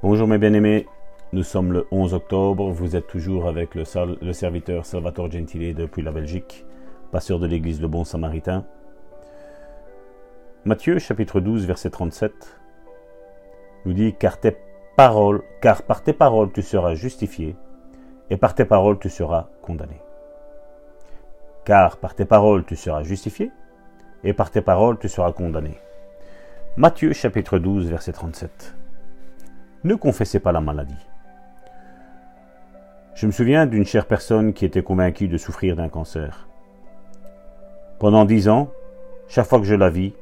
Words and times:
Bonjour 0.00 0.28
mes 0.28 0.38
bien-aimés, 0.38 0.86
nous 1.32 1.42
sommes 1.42 1.72
le 1.72 1.88
11 1.90 2.14
octobre, 2.14 2.70
vous 2.70 2.94
êtes 2.94 3.08
toujours 3.08 3.48
avec 3.48 3.74
le, 3.74 3.82
serviteur 3.84 4.86
Salvatore 4.86 5.28
Gentile 5.28 5.74
depuis 5.74 6.02
la 6.02 6.12
Belgique, 6.12 6.64
pasteur 7.10 7.40
de 7.40 7.48
l'église 7.48 7.80
Le 7.80 7.88
Bon 7.88 8.04
Samaritain. 8.04 8.64
Matthieu 10.64 11.00
chapitre 11.00 11.40
12 11.40 11.66
verset 11.66 11.90
37 11.90 12.60
nous 13.86 13.92
dit 13.92 14.14
car 14.14 14.38
tes 14.38 14.56
paroles, 14.96 15.42
car 15.60 15.82
par 15.82 16.04
tes 16.04 16.12
paroles 16.12 16.52
tu 16.52 16.62
seras 16.62 16.94
justifié 16.94 17.56
et 18.30 18.36
par 18.36 18.54
tes 18.54 18.64
paroles 18.64 19.00
tu 19.00 19.08
seras 19.08 19.48
condamné. 19.62 20.00
Car 21.64 21.96
par 21.96 22.14
tes 22.14 22.24
paroles 22.24 22.64
tu 22.64 22.76
seras 22.76 23.02
justifié 23.02 23.50
et 24.22 24.32
par 24.32 24.52
tes 24.52 24.60
paroles 24.60 25.00
tu 25.00 25.08
seras 25.08 25.32
condamné. 25.32 25.76
Matthieu 26.76 27.12
chapitre 27.12 27.58
12 27.58 27.88
verset 27.88 28.12
37 28.12 28.77
ne 29.84 29.94
confessez 29.94 30.40
pas 30.40 30.52
la 30.52 30.60
maladie. 30.60 31.06
Je 33.14 33.26
me 33.26 33.32
souviens 33.32 33.66
d'une 33.66 33.84
chère 33.84 34.06
personne 34.06 34.52
qui 34.52 34.64
était 34.64 34.82
convaincue 34.82 35.28
de 35.28 35.38
souffrir 35.38 35.76
d'un 35.76 35.88
cancer. 35.88 36.48
Pendant 37.98 38.24
dix 38.24 38.48
ans, 38.48 38.70
chaque 39.26 39.46
fois 39.46 39.58
que 39.58 39.64
je 39.64 39.74
la 39.74 39.90
vis, 39.90 40.14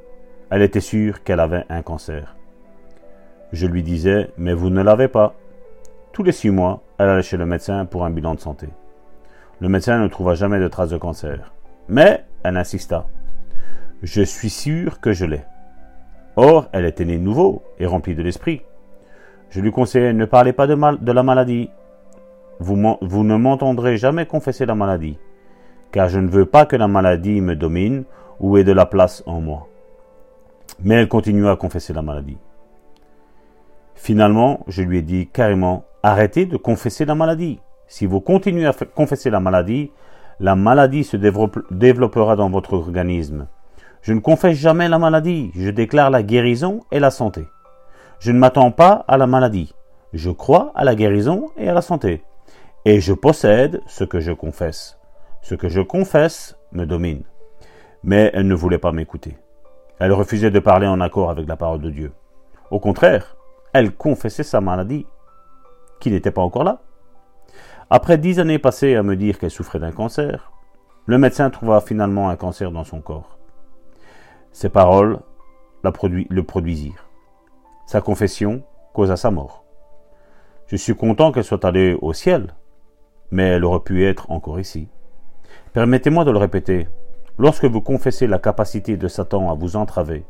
elle 0.51 0.63
était 0.63 0.81
sûre 0.81 1.23
qu'elle 1.23 1.41
avait 1.41 1.65
un 1.69 1.83
cancer. 1.83 2.37
Je 3.53 3.67
lui 3.67 3.83
disais, 3.83 4.31
mais 4.39 4.55
vous 4.55 4.71
ne 4.71 4.83
l'avez 4.83 5.09
pas. 5.09 5.35
Tous 6.13 6.23
les 6.23 6.33
six 6.33 6.51
mois, 6.51 6.83
elle 6.99 7.11
allait 7.11 7.23
chez 7.23 7.37
le 7.37 7.47
médecin 7.47 7.85
pour 7.85 8.05
un 8.05 8.11
bilan 8.11 8.35
de 8.35 8.41
santé. 8.41 8.69
Le 9.61 9.69
médecin 9.69 9.99
ne 9.99 10.09
trouva 10.09 10.35
jamais 10.35 10.59
de 10.59 10.69
traces 10.69 10.91
de 10.91 10.99
cancer. 10.99 11.53
Mais 11.89 12.25
elle 12.43 12.57
insista. 12.57 13.07
Je 14.03 14.23
suis 14.23 14.51
sûr 14.51 15.01
que 15.01 15.13
je 15.13 15.25
l'ai. 15.25 15.43
Or, 16.37 16.69
elle 16.73 16.85
était 16.85 17.05
née 17.05 17.19
nouveau 17.19 17.63
et 17.79 17.87
remplie 17.87 18.15
de 18.15 18.23
l'esprit. 18.23 18.63
Je 19.51 19.61
lui 19.61 19.71
conseillais 19.71 20.13
ne 20.13 20.25
parlez 20.25 20.53
pas 20.53 20.67
de, 20.67 21.13
la 21.13 21.23
maladie. 21.23 21.71
Vous 22.59 22.77
ne 22.77 23.37
m'entendrez 23.37 23.97
jamais 23.97 24.27
confesser 24.27 24.67
la 24.67 24.75
maladie, 24.75 25.19
car 25.93 26.09
je 26.09 26.19
ne 26.19 26.29
veux 26.29 26.47
pas 26.47 26.67
que 26.67 26.77
la 26.77 26.89
maladie 26.89 27.41
me 27.41 27.55
domine 27.55 28.05
ou 28.41 28.57
ait 28.57 28.65
de 28.65 28.73
la 28.73 28.87
place 28.87 29.23
en 29.27 29.41
moi. 29.41 29.69
Mais 30.83 30.97
elle 30.97 31.09
continua 31.09 31.53
à 31.53 31.57
confesser 31.57 31.93
la 31.93 32.03
maladie. 32.03 32.39
Finalement, 33.95 34.61
je 34.69 34.83
lui 34.83 34.99
ai 34.99 35.03
dit 35.03 35.29
carrément, 35.29 35.85
arrêtez 36.03 36.47
de 36.47 36.57
confesser 36.57 37.05
la 37.05 37.15
maladie. 37.15 37.61
Si 37.89 38.05
vous 38.07 38.21
continuez 38.21 38.67
à 38.67 38.73
confesser 38.73 39.31
la 39.31 39.41
maladie, 39.41 39.91
la 40.39 40.55
maladie 40.55 41.05
se 41.05 41.17
développera 41.17 42.37
dans 42.37 42.51
votre 42.51 42.75
organisme. 42.75 43.47
Je 44.03 44.13
ne 44.13 44.21
confesse 44.21 44.59
jamais 44.59 44.89
la 44.89 44.99
maladie, 44.99 45.51
je 45.57 45.71
déclare 45.71 46.11
la 46.11 46.23
guérison 46.23 46.81
et 46.93 47.01
la 47.01 47.11
santé. 47.11 47.47
Je 48.19 48.33
ne 48.33 48.39
m'attends 48.39 48.71
pas 48.71 49.05
à 49.09 49.19
la 49.19 49.27
maladie. 49.27 49.75
Je 50.13 50.31
crois 50.31 50.73
à 50.75 50.85
la 50.85 50.95
guérison 50.95 51.51
et 51.57 51.69
à 51.69 51.75
la 51.75 51.83
santé. 51.83 52.25
Et 52.85 53.01
je 53.01 53.13
possède 53.13 53.83
ce 53.87 54.05
que 54.05 54.21
je 54.21 54.33
confesse. 54.33 54.99
Ce 55.43 55.55
que 55.55 55.69
je 55.69 55.81
confesse 55.81 56.57
me 56.73 56.87
domine. 56.87 57.23
Mais 58.03 58.31
elle 58.33 58.47
ne 58.47 58.55
voulait 58.55 58.79
pas 58.79 58.93
m'écouter. 58.93 59.37
Elle 59.99 60.13
refusait 60.13 60.51
de 60.51 60.59
parler 60.61 60.87
en 60.87 61.01
accord 61.01 61.31
avec 61.31 61.47
la 61.49 61.57
parole 61.57 61.81
de 61.81 61.91
Dieu. 61.91 62.13
Au 62.71 62.81
contraire, 62.81 63.37
elle 63.73 63.95
confessait 63.95 64.43
sa 64.43 64.61
maladie, 64.61 65.07
qui 66.01 66.11
n'était 66.11 66.31
pas 66.31 66.43
encore 66.43 66.65
là. 66.65 66.81
Après 67.91 68.19
dix 68.19 68.41
années 68.41 68.59
passées 68.59 68.97
à 68.97 69.03
me 69.03 69.17
dire 69.17 69.39
qu'elle 69.39 69.51
souffrait 69.51 69.79
d'un 69.79 69.93
cancer, 69.93 70.51
le 71.07 71.19
médecin 71.19 71.51
trouva 71.51 71.81
finalement 71.81 72.29
un 72.29 72.37
cancer 72.37 72.73
dans 72.73 72.85
son 72.85 73.01
corps. 73.01 73.39
Ses 74.53 74.69
paroles 74.69 75.21
le 75.83 76.43
produisirent. 76.43 77.06
Sa 77.87 78.01
confession 78.01 78.63
causa 78.93 79.17
sa 79.17 79.31
mort. 79.31 79.65
Je 80.67 80.75
suis 80.75 80.97
content 80.97 81.31
qu'elle 81.31 81.45
soit 81.45 81.65
allée 81.65 81.97
au 82.03 82.13
ciel, 82.13 82.49
mais 83.31 83.45
elle 83.45 83.65
aurait 83.65 83.85
pu 83.85 84.05
être 84.05 84.29
encore 84.33 84.59
ici. 84.59 84.89
Permettez-moi 85.73 86.25
de 86.25 86.33
le 86.33 86.39
répéter. 86.39 86.89
Lorsque 87.39 87.65
vous 87.65 87.81
confessez 87.81 88.27
la 88.27 88.41
capacité 88.41 88.97
de 88.97 89.07
Satan 89.07 89.53
à 89.53 89.55
vous 89.55 89.77
entraver, 89.77 90.25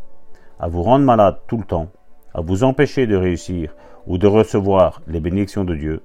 à 0.61 0.69
vous 0.69 0.83
rendre 0.83 1.07
malade 1.07 1.39
tout 1.47 1.57
le 1.57 1.65
temps, 1.65 1.89
à 2.35 2.43
vous 2.43 2.63
empêcher 2.63 3.07
de 3.07 3.17
réussir 3.17 3.75
ou 4.07 4.19
de 4.19 4.27
recevoir 4.27 5.01
les 5.07 5.21
bénédictions 5.21 5.65
de 5.65 5.75
Dieu, 5.75 6.03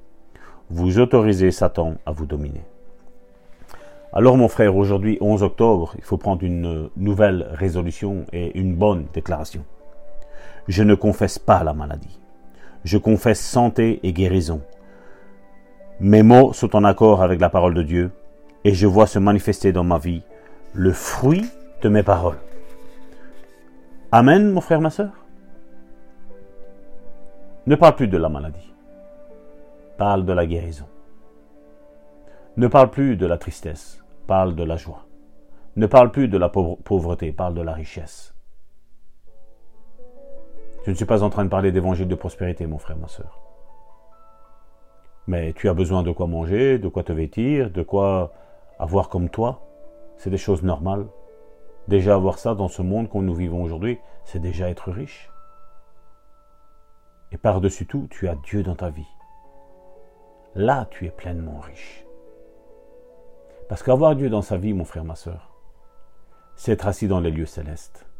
vous 0.69 0.99
autorisez 0.99 1.51
Satan 1.51 1.95
à 2.05 2.13
vous 2.13 2.25
dominer. 2.25 2.63
Alors 4.13 4.37
mon 4.37 4.47
frère, 4.47 4.77
aujourd'hui 4.77 5.17
11 5.19 5.43
octobre, 5.43 5.95
il 5.97 6.03
faut 6.05 6.17
prendre 6.17 6.45
une 6.45 6.89
nouvelle 6.95 7.49
résolution 7.51 8.25
et 8.31 8.57
une 8.57 8.73
bonne 8.73 9.07
déclaration. 9.13 9.65
Je 10.67 10.83
ne 10.83 10.95
confesse 10.95 11.39
pas 11.39 11.63
la 11.63 11.73
maladie. 11.73 12.19
Je 12.83 12.97
confesse 12.97 13.39
santé 13.39 13.99
et 14.03 14.13
guérison. 14.13 14.61
Mes 15.99 16.23
mots 16.23 16.53
sont 16.53 16.75
en 16.75 16.83
accord 16.83 17.21
avec 17.21 17.39
la 17.39 17.49
parole 17.49 17.73
de 17.73 17.83
Dieu 17.83 18.11
et 18.63 18.73
je 18.73 18.87
vois 18.87 19.07
se 19.07 19.19
manifester 19.19 19.71
dans 19.71 19.83
ma 19.83 19.97
vie 19.97 20.23
le 20.73 20.91
fruit 20.91 21.45
de 21.81 21.89
mes 21.89 22.03
paroles. 22.03 22.39
Amen, 24.11 24.51
mon 24.51 24.61
frère, 24.61 24.81
ma 24.81 24.89
soeur. 24.89 25.11
Ne 27.67 27.75
parle 27.75 27.95
plus 27.95 28.07
de 28.07 28.17
la 28.17 28.29
maladie. 28.29 28.73
Parle 29.97 30.25
de 30.25 30.33
la 30.33 30.45
guérison. 30.45 30.87
Ne 32.57 32.67
parle 32.67 32.89
plus 32.89 33.15
de 33.15 33.25
la 33.25 33.37
tristesse. 33.37 34.03
Parle 34.27 34.55
de 34.55 34.63
la 34.63 34.75
joie. 34.75 35.05
Ne 35.75 35.85
parle 35.85 36.11
plus 36.11 36.27
de 36.27 36.37
la 36.37 36.49
pauvreté. 36.49 37.31
Parle 37.31 37.53
de 37.53 37.61
la 37.61 37.73
richesse. 37.73 38.33
Je 40.83 40.89
ne 40.89 40.95
suis 40.95 41.05
pas 41.05 41.21
en 41.21 41.29
train 41.29 41.45
de 41.45 41.49
parler 41.49 41.71
d'évangile 41.71 42.07
de 42.07 42.15
prospérité, 42.15 42.65
mon 42.65 42.79
frère, 42.79 42.97
ma 42.97 43.07
soeur. 43.07 43.39
Mais 45.27 45.53
tu 45.53 45.69
as 45.69 45.73
besoin 45.73 46.01
de 46.01 46.11
quoi 46.11 46.25
manger, 46.25 46.79
de 46.79 46.87
quoi 46.87 47.03
te 47.03 47.13
vêtir, 47.13 47.69
de 47.69 47.83
quoi 47.83 48.33
avoir 48.79 49.09
comme 49.09 49.29
toi. 49.29 49.61
C'est 50.17 50.31
des 50.31 50.37
choses 50.37 50.63
normales. 50.63 51.05
Déjà 51.87 52.15
avoir 52.15 52.39
ça 52.39 52.55
dans 52.55 52.67
ce 52.67 52.81
monde 52.81 53.09
qu'on 53.09 53.21
nous 53.21 53.35
vivons 53.35 53.61
aujourd'hui, 53.61 53.99
c'est 54.25 54.39
déjà 54.39 54.69
être 54.69 54.91
riche. 54.91 55.29
Et 57.31 57.37
par-dessus 57.37 57.85
tout, 57.85 58.07
tu 58.09 58.27
as 58.27 58.35
Dieu 58.35 58.63
dans 58.63 58.75
ta 58.75 58.89
vie. 58.89 59.07
Là, 60.55 60.87
tu 60.89 61.05
es 61.05 61.11
pleinement 61.11 61.59
riche. 61.59 62.05
Parce 63.69 63.83
qu'avoir 63.83 64.15
Dieu 64.15 64.29
dans 64.29 64.41
sa 64.41 64.57
vie, 64.57 64.73
mon 64.73 64.83
frère, 64.83 65.05
ma 65.05 65.15
soeur, 65.15 65.53
c'est 66.55 66.73
être 66.73 66.87
assis 66.87 67.07
dans 67.07 67.19
les 67.19 67.31
lieux 67.31 67.45
célestes. 67.45 68.10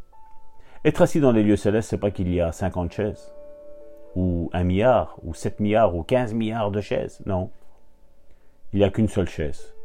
Être 0.83 1.03
assis 1.03 1.19
dans 1.19 1.31
les 1.31 1.43
lieux 1.43 1.57
célestes, 1.57 1.91
c'est 1.91 1.99
pas 1.99 2.09
qu'il 2.09 2.33
y 2.33 2.41
a 2.41 2.51
50 2.51 2.91
chaises, 2.91 3.35
ou 4.15 4.49
un 4.51 4.63
milliard, 4.63 5.19
ou 5.21 5.35
7 5.35 5.59
milliards, 5.59 5.95
ou 5.95 6.01
15 6.01 6.33
milliards 6.33 6.71
de 6.71 6.81
chaises. 6.81 7.21
Non. 7.27 7.51
Il 8.73 8.79
n'y 8.79 8.85
a 8.85 8.89
qu'une 8.89 9.07
seule 9.07 9.29
chaise. 9.29 9.75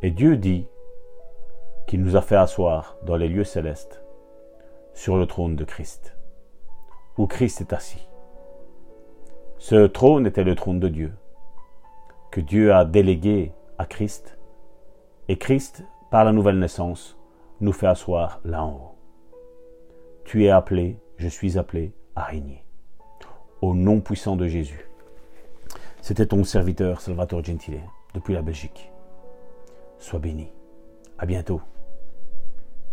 Et 0.00 0.10
Dieu 0.10 0.38
dit 0.38 0.66
qu'il 1.86 2.02
nous 2.02 2.16
a 2.16 2.22
fait 2.22 2.36
asseoir 2.36 2.96
dans 3.04 3.16
les 3.16 3.28
lieux 3.28 3.44
célestes, 3.44 4.02
sur 4.94 5.18
le 5.18 5.26
trône 5.26 5.56
de 5.56 5.64
Christ, 5.64 6.16
où 7.18 7.26
Christ 7.26 7.60
est 7.60 7.74
assis. 7.74 8.08
Ce 9.58 9.86
trône 9.86 10.26
était 10.26 10.44
le 10.44 10.54
trône 10.54 10.80
de 10.80 10.88
Dieu, 10.88 11.12
que 12.30 12.40
Dieu 12.40 12.72
a 12.72 12.86
délégué 12.86 13.52
à 13.76 13.84
Christ, 13.84 14.38
et 15.28 15.36
Christ, 15.36 15.84
par 16.10 16.24
la 16.24 16.32
nouvelle 16.32 16.58
naissance, 16.58 17.18
nous 17.60 17.72
fait 17.72 17.88
asseoir 17.88 18.40
là 18.42 18.64
en 18.64 18.72
haut. 18.72 18.95
Tu 20.26 20.44
es 20.44 20.50
appelé, 20.50 20.98
je 21.18 21.28
suis 21.28 21.56
appelé 21.56 21.92
à 22.16 22.24
régner. 22.24 22.64
Au 23.62 23.74
nom 23.74 24.00
puissant 24.00 24.34
de 24.34 24.48
Jésus. 24.48 24.88
C'était 26.02 26.26
ton 26.26 26.42
serviteur 26.42 27.00
Salvatore 27.00 27.44
Gentile 27.44 27.78
depuis 28.12 28.34
la 28.34 28.42
Belgique. 28.42 28.90
Sois 29.98 30.18
béni. 30.18 30.48
À 31.16 31.26
bientôt. 31.26 31.60